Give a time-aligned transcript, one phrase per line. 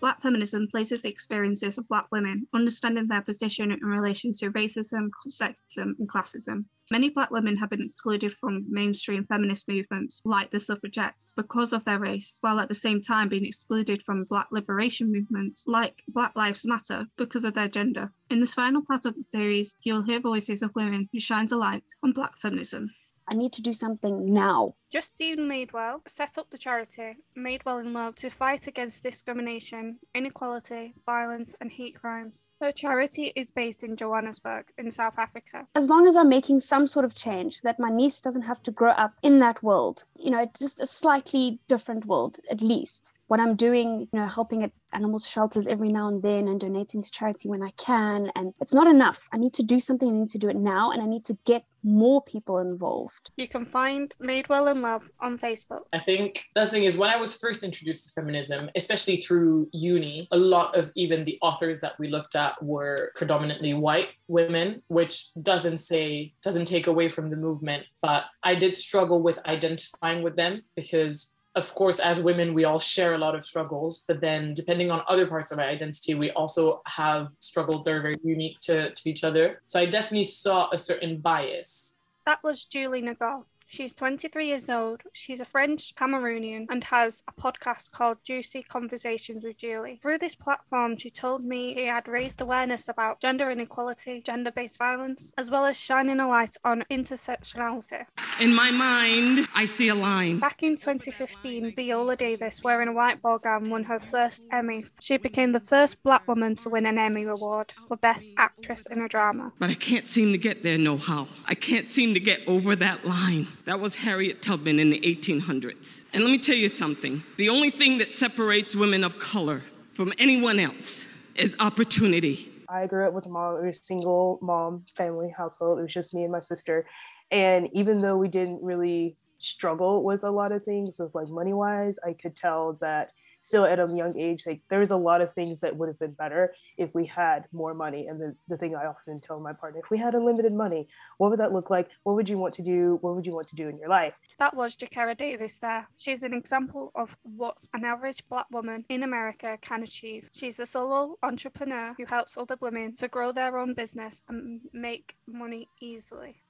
[0.00, 5.08] Black feminism places the experiences of Black women, understanding their position in relation to racism,
[5.28, 6.64] sexism, and classism.
[6.92, 11.84] Many Black women have been excluded from mainstream feminist movements, like the suffragettes, because of
[11.84, 16.36] their race, while at the same time being excluded from Black liberation movements, like Black
[16.36, 18.12] Lives Matter, because of their gender.
[18.30, 21.56] In this final part of the series, you'll hear voices of women who shines a
[21.56, 22.90] light on Black feminism.
[23.30, 24.74] I need to do something now.
[24.90, 31.54] Justine Madewell set up the charity Madewell in Love to fight against discrimination, inequality, violence,
[31.60, 32.48] and hate crimes.
[32.62, 35.66] Her charity is based in Johannesburg, in South Africa.
[35.74, 38.62] As long as I'm making some sort of change so that my niece doesn't have
[38.62, 43.12] to grow up in that world, you know, just a slightly different world at least.
[43.26, 47.02] What I'm doing, you know, helping at animal shelters every now and then and donating
[47.02, 48.32] to charity when I can.
[48.34, 49.28] And it's not enough.
[49.30, 50.08] I need to do something.
[50.08, 50.92] I need to do it now.
[50.92, 53.30] And I need to get more people involved.
[53.36, 55.82] You can find Madewell in Love on Facebook.
[55.92, 59.68] I think that's the thing is when I was first introduced to feminism, especially through
[59.72, 64.82] uni, a lot of even the authors that we looked at were predominantly white women,
[64.88, 67.84] which doesn't say, doesn't take away from the movement.
[68.00, 72.78] But I did struggle with identifying with them because of course, as women, we all
[72.78, 76.30] share a lot of struggles, but then depending on other parts of our identity, we
[76.32, 79.60] also have struggles that are very unique to, to each other.
[79.66, 81.98] So I definitely saw a certain bias.
[82.26, 83.44] That was Julie Nagal.
[83.70, 85.02] She's 23 years old.
[85.12, 89.98] She's a French Cameroonian and has a podcast called Juicy Conversations with Julie.
[90.00, 94.78] Through this platform, she told me he had raised awareness about gender inequality, gender based
[94.78, 98.06] violence, as well as shining a light on intersectionality.
[98.40, 100.38] In my mind, I see a line.
[100.38, 104.84] Back in 2015, Viola Davis, wearing a white ball gown, won her first Emmy.
[105.00, 109.02] She became the first black woman to win an Emmy Award for Best Actress in
[109.02, 109.52] a Drama.
[109.58, 111.26] But I can't seem to get there, no how.
[111.46, 113.48] I can't seem to get over that line.
[113.64, 116.04] That was Harriet Tubman in the 1800s.
[116.12, 120.12] And let me tell you something the only thing that separates women of color from
[120.16, 122.52] anyone else is opportunity.
[122.68, 125.78] I grew up with a mom, a single mom family household.
[125.78, 126.86] It was just me and my sister.
[127.30, 131.52] And even though we didn't really struggle with a lot of things of like money
[131.52, 133.10] wise, I could tell that
[133.40, 136.12] still at a young age, like there's a lot of things that would have been
[136.12, 138.06] better if we had more money.
[138.06, 140.88] And the, the thing I often tell my partner, if we had unlimited money,
[141.18, 141.90] what would that look like?
[142.02, 142.98] What would you want to do?
[143.00, 144.14] What would you want to do in your life?
[144.38, 145.88] That was Jakara Davis there.
[145.96, 150.30] She's an example of what an average black woman in America can achieve.
[150.32, 155.16] She's a solo entrepreneur who helps other women to grow their own business and make
[155.26, 156.42] money easily.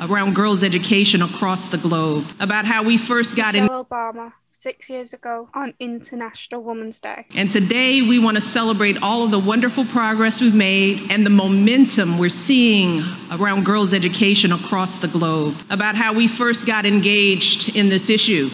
[0.00, 3.68] Around girls' education across the globe, about how we first got in.
[3.68, 7.24] Obama, six years ago on International Women's Day.
[7.34, 11.30] And today we want to celebrate all of the wonderful progress we've made and the
[11.30, 17.74] momentum we're seeing around girls' education across the globe, about how we first got engaged
[17.74, 18.50] in this issue.